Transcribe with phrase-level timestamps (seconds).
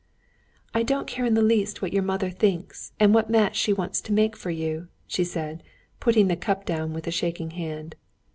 [0.73, 4.01] "I don't care in the least what your mother thinks, and what match she wants
[4.01, 5.61] to make for you," she said,
[5.99, 7.93] putting the cup down with a shaking hand.